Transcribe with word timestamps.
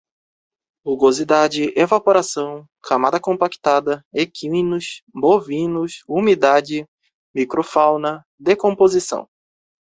rugosidade, 0.83 1.71
evaporação, 1.77 2.67
camada 2.81 3.19
compactada, 3.19 4.03
equinos, 4.11 5.03
bovinos, 5.13 6.03
humidade, 6.07 6.87
micro-fauna, 7.35 8.25
decomposição 8.39 9.29